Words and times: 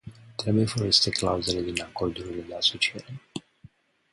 Trebuie 0.35 0.65
folosite 0.67 1.09
clauzele 1.11 1.61
din 1.61 1.81
acordurile 1.83 2.41
de 2.41 2.55
asociere. 2.55 3.21